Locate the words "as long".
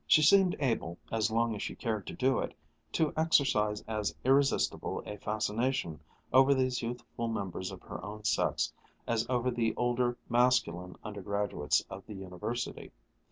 1.11-1.53